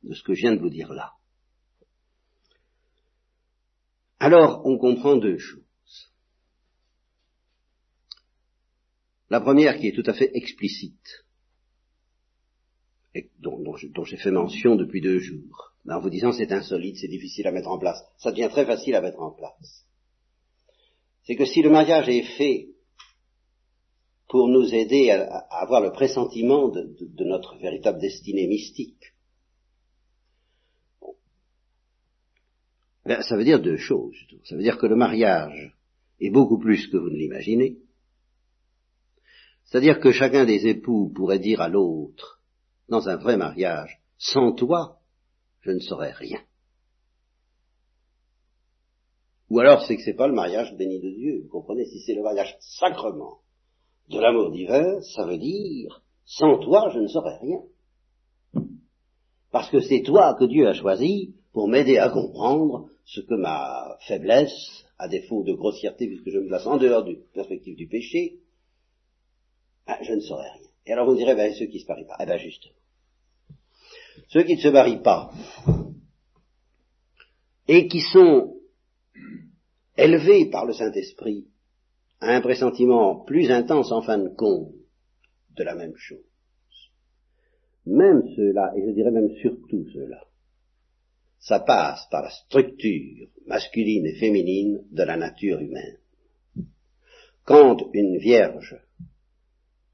[0.05, 1.15] de ce que je viens de vous dire là,
[4.21, 5.61] alors on comprend deux choses.
[9.29, 11.25] La première qui est tout à fait explicite,
[13.13, 17.49] et dont, j'ai fait mention depuis deux jours, en vous disant c'est insolite, c'est difficile
[17.49, 19.85] à mettre en place, ça devient très facile à mettre en place.
[21.25, 22.74] C'est que si le mariage est fait
[24.35, 29.15] pour nous aider à, avoir le pressentiment de, notre véritable destinée mystique.
[33.05, 34.17] Ben, ça veut dire deux choses.
[34.43, 35.79] Ça veut dire que le mariage
[36.19, 37.79] est beaucoup plus que vous ne l'imaginez.
[39.67, 42.43] C'est-à-dire que chacun des époux pourrait dire à l'autre,
[42.89, 44.99] dans un vrai mariage, sans toi,
[45.61, 46.43] je ne saurais rien.
[49.49, 52.17] Ou alors c'est que c'est pas le mariage béni de Dieu, vous comprenez, si c'est
[52.17, 53.44] le mariage sacrement,
[54.09, 57.61] de l'amour divin, ça veut dire, sans toi, je ne saurais rien.
[59.51, 63.97] Parce que c'est toi que Dieu a choisi pour m'aider à comprendre ce que ma
[64.07, 68.41] faiblesse, à défaut de grossièreté, puisque je me place en dehors du perspective du péché,
[69.87, 70.69] ah, je ne saurais rien.
[70.87, 72.17] Et alors vous direz, ben, ceux qui ne se marient pas.
[72.21, 72.75] Eh ben, justement.
[74.29, 75.33] Ceux qui ne se marient pas,
[77.69, 78.57] et qui sont
[79.97, 81.47] élevés par le Saint-Esprit
[82.25, 84.73] un pressentiment plus intense en fin de compte
[85.57, 86.19] de la même chose.
[87.87, 90.25] Même ceux-là, et je dirais même surtout ceux-là,
[91.39, 95.99] ça passe par la structure masculine et féminine de la nature humaine.
[97.45, 98.77] Quand une vierge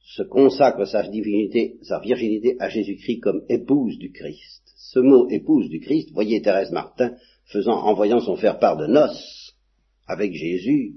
[0.01, 4.63] se consacre sa divinité, sa virginité à Jésus-Christ comme épouse du Christ.
[4.77, 7.15] Ce mot épouse du Christ, voyez Thérèse Martin
[7.45, 9.57] faisant, en voyant son faire part de noces
[10.07, 10.97] avec Jésus,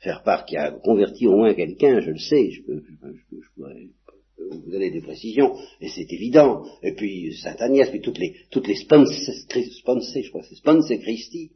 [0.00, 3.88] faire part qui a converti au moins quelqu'un, je le sais, je, peux, je, pourrais
[4.50, 6.64] vous donner des précisions, et c'est évident.
[6.82, 11.50] Et puis Sainte Agnès, puis toutes les toutes les sponsées, je crois, c'est sponsées Christi,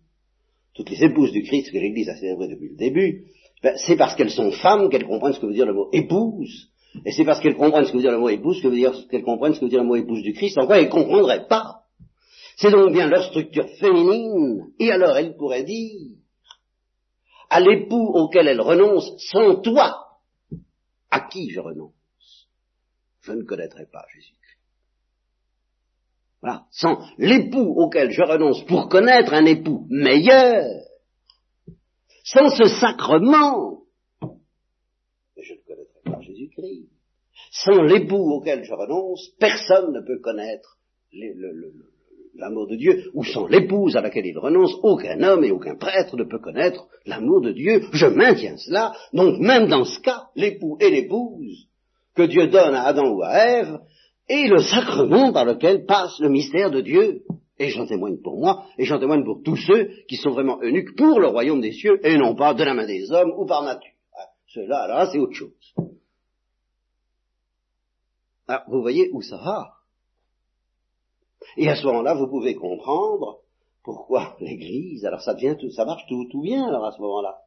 [0.74, 3.24] toutes les épouses du Christ que l'Église a célébrées depuis le début,
[3.62, 6.68] ben, c'est parce qu'elles sont femmes qu'elles comprennent ce que veut dire le mot épouse,
[7.06, 8.94] et c'est parce qu'elles comprennent ce que veut dire le mot épouse que veut dire
[9.10, 10.90] qu'elles comprennent ce que veut dire le mot épouse du Christ, en quoi elles ne
[10.90, 11.80] comprendraient pas?
[12.56, 16.10] C'est donc bien leur structure féminine, et alors elles pourraient dire
[17.50, 20.18] à l'époux auquel elle renonce sans toi.
[21.10, 22.48] À qui je renonce?
[23.22, 24.58] Je ne connaîtrai pas Jésus-Christ.
[26.42, 26.66] Voilà.
[26.70, 30.64] Sans l'époux auquel je renonce pour connaître un époux meilleur,
[32.24, 33.82] sans ce sacrement,
[35.36, 36.90] je ne connaîtrai pas Jésus-Christ.
[37.50, 40.78] Sans l'époux auquel je renonce, personne ne peut connaître
[41.12, 41.72] le, le,
[42.36, 46.16] l'amour de Dieu, ou sans l'épouse à laquelle il renonce, aucun homme et aucun prêtre
[46.16, 47.82] ne peut connaître l'amour de Dieu.
[47.92, 48.92] Je maintiens cela.
[49.12, 51.68] Donc même dans ce cas, l'époux et l'épouse
[52.14, 53.78] que Dieu donne à Adam ou à Ève
[54.28, 57.22] est le sacrement par lequel passe le mystère de Dieu.
[57.58, 60.96] Et j'en témoigne pour moi, et j'en témoigne pour tous ceux qui sont vraiment eunuques
[60.96, 63.62] pour le royaume des cieux, et non pas de la main des hommes ou par
[63.62, 63.92] nature.
[64.12, 65.74] Ah, cela, là, c'est autre chose.
[68.48, 69.68] Alors, vous voyez où ça va?
[71.56, 73.40] Et à ce moment-là, vous pouvez comprendre
[73.82, 77.38] pourquoi l'Église, alors ça devient tout, ça marche tout, tout bien alors à ce moment-là.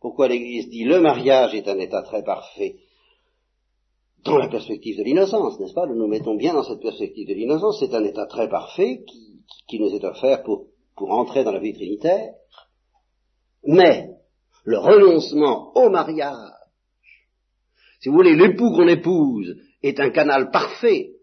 [0.00, 2.76] Pourquoi l'Église dit le mariage est un état très parfait
[4.24, 5.86] dans la perspective de l'innocence, n'est-ce pas?
[5.86, 9.04] Nous nous mettons bien dans cette perspective de l'innocence, c'est un état très parfait
[9.66, 12.32] qui, nous est offert pour entrer dans la vie trinitaire.
[13.66, 14.08] Mais
[14.64, 16.52] le renoncement au mariage,
[18.00, 21.13] si vous voulez, l'époux qu'on épouse est un canal parfait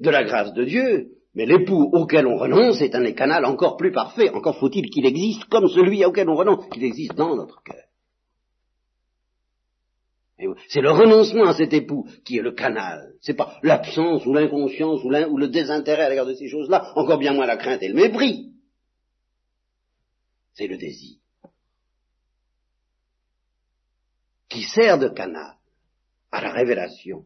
[0.00, 3.92] de la grâce de Dieu, mais l'époux auquel on renonce est un canal encore plus
[3.92, 7.84] parfait, encore faut-il qu'il existe comme celui auquel on renonce, qu'il existe dans notre cœur.
[10.68, 13.14] C'est le renoncement à cet époux qui est le canal.
[13.20, 17.18] C'est pas l'absence ou l'inconscience ou, ou, le désintérêt à l'égard de ces choses-là, encore
[17.18, 18.52] bien moins la crainte et le mépris.
[20.54, 21.18] C'est le désir
[24.48, 25.56] qui sert de canal
[26.30, 27.24] à la révélation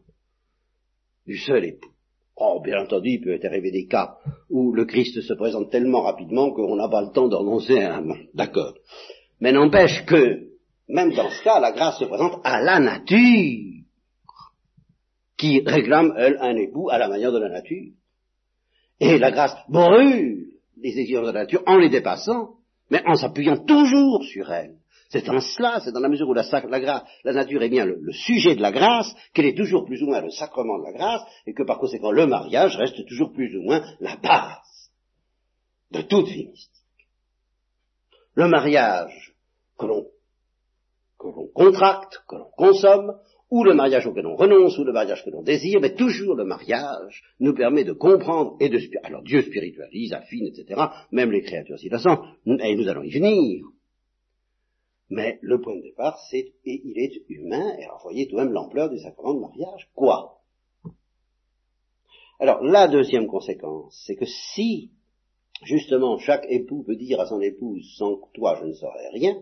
[1.25, 1.92] du seul époux.
[2.35, 4.17] Oh, bien entendu, il peut arriver des cas
[4.49, 8.73] où le Christ se présente tellement rapidement qu'on n'a pas le temps à un D'accord.
[9.39, 10.47] Mais n'empêche que,
[10.87, 13.73] même dans ce cas, la grâce se présente à la nature,
[15.37, 17.91] qui réclame, elle, un époux à la manière de la nature.
[18.99, 22.55] Et la grâce brûle les exigences de la nature en les dépassant,
[22.89, 24.75] mais en s'appuyant toujours sur elle.
[25.13, 26.43] C'est en cela, c'est dans la mesure où la,
[27.23, 30.31] nature est bien le, sujet de la grâce, qu'elle est toujours plus ou moins le
[30.31, 33.83] sacrement de la grâce, et que par conséquent le mariage reste toujours plus ou moins
[33.99, 34.89] la base
[35.91, 37.07] de toute vie mystique.
[38.33, 39.35] Le mariage
[39.77, 40.07] que l'on
[41.53, 43.13] contracte, que l'on consomme,
[43.51, 46.43] ou le mariage auquel on renonce, ou le mariage que l'on désire, mais toujours le
[46.43, 48.79] mariage nous permet de comprendre et de...
[49.03, 53.63] Alors Dieu spiritualise, affine, etc., même les créatures s'y et nous allons y venir.
[55.13, 58.41] Mais le point de départ, c'est, et il est humain, et alors voyez tout de
[58.41, 59.87] même l'ampleur du sacrement de mariage.
[59.93, 60.39] Quoi?
[62.39, 64.89] Alors, la deuxième conséquence, c'est que si,
[65.61, 69.39] justement, chaque époux peut dire à son épouse, sans toi je ne saurais rien,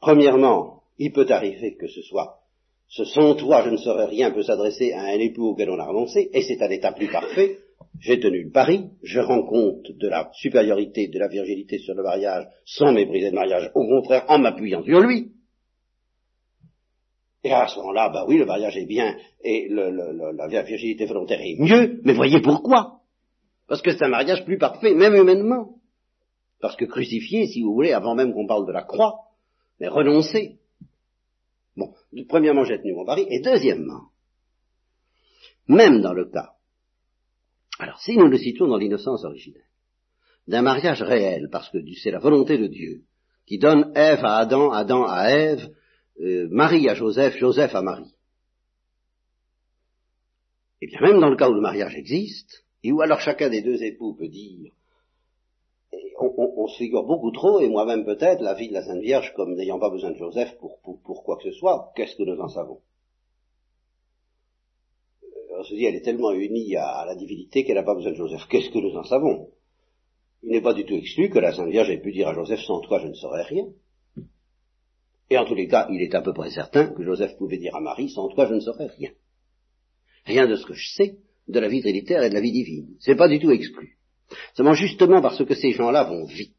[0.00, 2.38] premièrement, il peut arriver que ce soit,
[2.86, 5.88] ce sans toi je ne saurais rien peut s'adresser à un époux auquel on a
[5.88, 7.58] renoncé, et c'est un état plus parfait,
[8.00, 12.02] j'ai tenu le pari, je rends compte de la supériorité de la virginité sur le
[12.02, 15.32] mariage sans mépriser le mariage, au contraire en m'appuyant sur lui.
[17.42, 21.56] Et à ce moment-là, bah oui, le mariage est bien et la virginité volontaire est
[21.58, 23.00] mieux, mais voyez pourquoi?
[23.68, 25.76] Parce que c'est un mariage plus parfait, même humainement.
[26.60, 29.26] Parce que crucifié, si vous voulez, avant même qu'on parle de la croix,
[29.78, 30.58] mais renoncer.
[31.76, 31.92] Bon,
[32.28, 34.08] premièrement, j'ai tenu mon pari, et deuxièmement,
[35.68, 36.55] même dans le cas
[37.78, 39.62] alors, si nous le situons dans l'innocence originelle,
[40.48, 43.02] d'un mariage réel, parce que c'est la volonté de Dieu,
[43.46, 45.68] qui donne Ève à Adam, Adam à Ève,
[46.20, 48.14] euh, Marie à Joseph, Joseph à Marie.
[50.80, 53.50] Et eh bien même dans le cas où le mariage existe, et où alors chacun
[53.50, 54.72] des deux époux peut dire,
[56.18, 59.54] on, se figure beaucoup trop, et moi-même peut-être, la vie de la Sainte Vierge comme
[59.54, 62.48] n'ayant pas besoin de Joseph pour, pour quoi que ce soit, qu'est-ce que nous en
[62.48, 62.80] savons?
[62.80, 62.95] on
[65.66, 68.46] se dit, elle est tellement unie à, la divinité qu'elle n'a pas besoin de Joseph.
[68.48, 69.48] Qu'est-ce que nous en savons?
[70.42, 72.60] Il n'est pas du tout exclu que la Sainte Vierge ait pu dire à Joseph,
[72.60, 73.64] sans toi je ne saurais rien.
[75.28, 77.74] Et en tous les cas, il est à peu près certain que Joseph pouvait dire
[77.74, 79.10] à Marie, sans toi je ne saurais rien.
[80.24, 81.16] Rien de ce que je sais
[81.48, 82.96] de la vie trinitaire et de la vie divine.
[83.00, 83.98] C'est pas du tout exclu.
[84.54, 86.52] Seulement justement parce que ces gens-là vont vite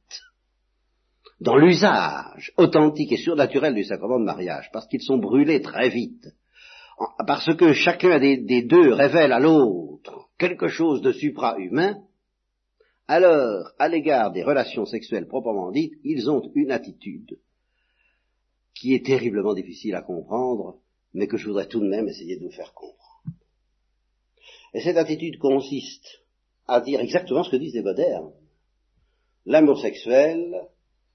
[1.40, 6.28] dans l'usage authentique et surnaturel du sacrement de mariage, parce qu'ils sont brûlés très vite
[7.26, 12.04] parce que chacun des, deux révèle à l'autre quelque chose de supra-humain,
[13.08, 17.40] alors, à l'égard des relations sexuelles proprement dites, ils ont une attitude
[18.76, 20.80] qui est terriblement difficile à comprendre,
[21.14, 22.98] mais que je voudrais tout de même essayer de vous faire comprendre.
[24.74, 26.24] Et cette attitude consiste
[26.68, 28.34] à dire exactement ce que disent les modernes.
[29.46, 30.68] L'amour sexuel,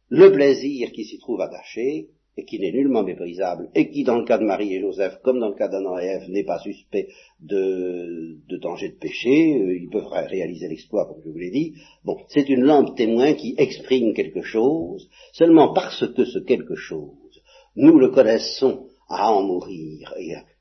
[0.08, 4.24] le plaisir qui s'y trouve attaché, et qui n'est nullement méprisable, et qui, dans le
[4.24, 7.08] cas de Marie et Joseph, comme dans le cas d'Adam et Ève, n'est pas suspect
[7.40, 11.74] de, danger de péché, euh, ils peuvent réaliser l'exploit, comme je vous l'ai dit.
[12.04, 17.42] Bon, c'est une lampe témoin qui exprime quelque chose, seulement parce que ce quelque chose,
[17.76, 20.14] nous le connaissons à en mourir,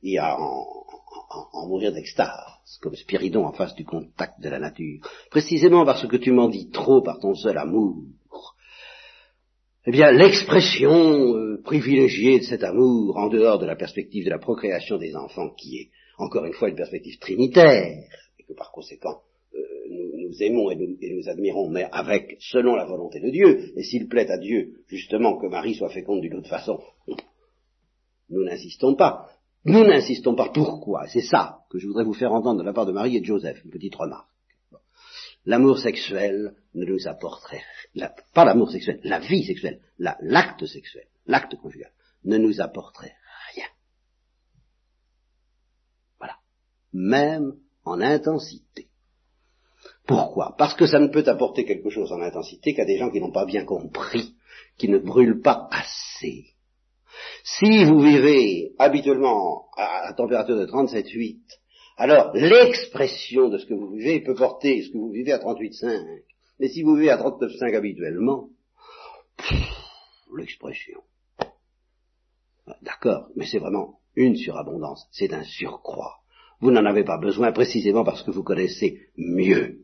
[0.04, 0.66] et à, en,
[1.54, 6.18] en mourir d'extase, comme Spiridon en face du contact de la nature, précisément parce que
[6.18, 7.96] tu m'en dis trop par ton seul amour,
[9.86, 14.38] eh bien, l'expression euh, privilégiée de cet amour, en dehors de la perspective de la
[14.38, 18.04] procréation des enfants, qui est encore une fois une perspective trinitaire,
[18.39, 19.22] et que par conséquent
[19.56, 24.08] euh, nous, aimons et nous, admirons, mais avec, selon la volonté de Dieu, et s'il
[24.08, 26.80] plaît à Dieu, justement, que Marie soit féconde d'une autre façon,
[28.30, 29.30] nous n'insistons pas.
[29.65, 30.50] Nous n'insistons pas.
[30.50, 31.08] Pourquoi?
[31.08, 33.26] C'est ça que je voudrais vous faire entendre de la part de Marie et de
[33.26, 34.28] Joseph, une petite remarque
[35.46, 37.08] l'amour sexuel ne nous
[38.34, 41.91] pas l'amour sexuel, la vie sexuelle, l'acte sexuel, l'acte conjugal,
[42.23, 43.15] ne nous apporterait
[43.54, 43.65] rien.
[46.19, 46.38] Voilà.
[46.93, 48.88] Même en intensité.
[50.08, 50.56] Pourquoi?
[50.58, 53.31] Parce que ça ne peut apporter quelque chose en intensité qu'à des gens qui n'ont
[53.31, 54.35] pas bien compris,
[54.77, 56.46] qui ne brûlent pas assez.
[57.44, 61.39] Si vous vivez habituellement à la température de 37,8
[62.02, 66.23] alors, l'expression de ce que vous vivez peut porter ce que vous vivez à 38,5.
[66.62, 68.50] Mais si vous vivez à 39,5 habituellement,
[70.38, 71.02] l'expression.
[72.68, 76.20] Ah, d'accord, mais c'est vraiment une surabondance, c'est un surcroît.
[76.60, 79.80] Vous n'en avez pas besoin précisément parce que vous connaissez mieux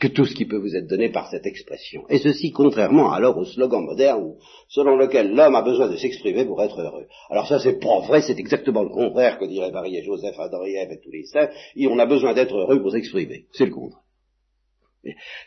[0.00, 2.06] que tout ce qui peut vous être donné par cette expression.
[2.10, 4.34] Et ceci contrairement alors au slogan moderne
[4.68, 7.06] selon lequel l'homme a besoin de s'exprimer pour être heureux.
[7.30, 10.92] Alors ça c'est pas vrai, c'est exactement le contraire que diraient Marie et Joseph, Ève
[10.92, 13.46] et tous les saints, et on a besoin d'être heureux pour s'exprimer.
[13.52, 14.01] C'est le contraire.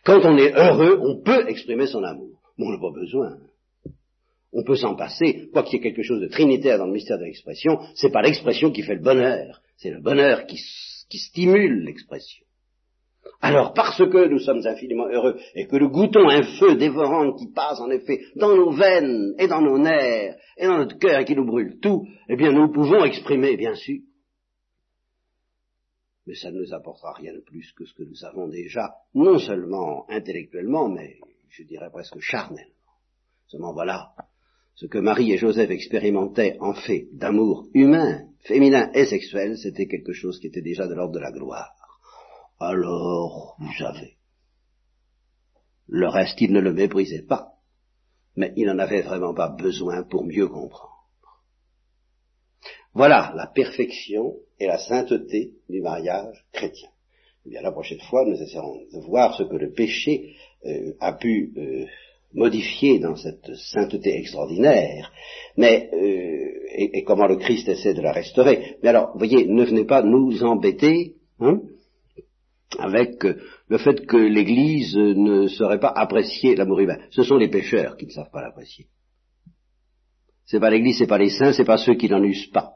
[0.03, 2.41] Quand on est heureux, on peut exprimer son amour.
[2.57, 3.37] Mais on n'a pas besoin.
[4.53, 7.19] On peut s'en passer, quoi qu'il y ait quelque chose de trinitaire dans le mystère
[7.19, 12.43] de l'expression, c'est pas l'expression qui fait le bonheur, c'est le bonheur qui, stimule l'expression.
[13.41, 17.51] Alors, parce que nous sommes infiniment heureux et que nous goûtons un feu dévorant qui
[17.51, 21.25] passe en effet dans nos veines et dans nos nerfs et dans notre cœur et
[21.25, 23.99] qui nous brûle tout, eh bien nous pouvons exprimer, bien sûr.
[26.25, 29.37] Mais ça ne nous apportera rien de plus que ce que nous savons déjà, non
[29.37, 31.19] seulement intellectuellement, mais
[31.49, 32.71] je dirais presque charnellement.
[33.47, 34.13] Seulement voilà,
[34.75, 40.13] ce que Marie et Joseph expérimentaient en fait d'amour humain, féminin et sexuel, c'était quelque
[40.13, 41.73] chose qui était déjà de l'ordre de la gloire.
[42.59, 44.17] Alors, vous savez,
[45.87, 47.53] le reste, il ne le méprisait pas,
[48.35, 50.94] mais il n'en avait vraiment pas besoin pour mieux comprendre.
[52.95, 56.87] Voilà la perfection et la sainteté du mariage chrétien.
[57.45, 60.33] Eh bien, la prochaine fois, nous essaierons de voir ce que le péché
[60.65, 61.85] euh, a pu euh,
[62.33, 65.11] modifier dans cette sainteté extraordinaire,
[65.57, 68.77] mais euh, et, comment le Christ essaie de la restaurer?
[68.81, 71.59] Mais alors, voyez, ne venez pas nous embêter hein,
[72.79, 76.97] avec le fait que l'Église ne saurait pas apprécier l'amour humain.
[77.11, 78.87] Ce sont les pécheurs qui ne savent pas l'apprécier.
[80.45, 82.71] C'est pas l'Église, c'est pas les saints, c'est pas ceux qui n'en usent pas.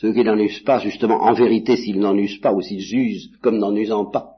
[0.00, 3.32] Ceux qui n'en usent pas, justement, en vérité, s'ils n'en usent pas ou s'ils usent
[3.42, 4.36] comme n'en usant pas,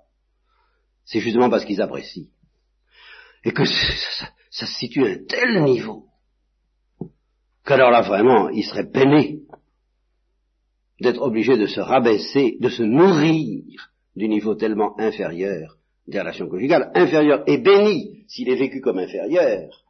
[1.05, 2.29] c'est justement parce qu'ils apprécient.
[3.45, 6.07] Et que ça, se situe à un tel niveau
[7.63, 9.43] qu'alors là, vraiment, ils seraient peinés
[10.99, 16.91] d'être obligés de se rabaisser, de se nourrir du niveau tellement inférieur des relations conjugales,
[16.95, 19.85] inférieur et béni s'il est vécu comme inférieur,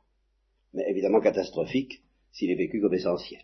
[0.75, 2.03] mais évidemment catastrophique
[2.33, 3.43] s'il est vécu comme essentiel.